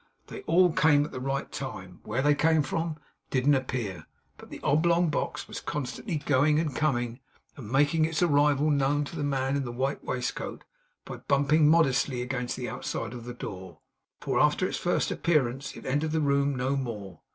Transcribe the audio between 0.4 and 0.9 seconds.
all